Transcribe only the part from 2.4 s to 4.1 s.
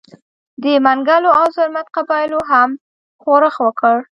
هم ښورښ وکړ.